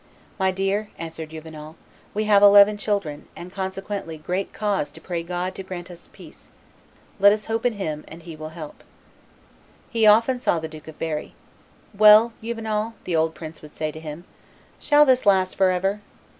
[0.39, 1.75] "My dear," answered Juvenal,
[2.15, 6.51] "we have eleven children, and consequently great cause to pray God to grant us peace;
[7.19, 8.85] let us hope in Him, and He will help us."
[9.91, 11.35] He often saw the Duke of Berry.
[11.95, 14.23] "Well, Juvenal," the old prince would say to him,
[14.79, 16.01] "shall this last forever?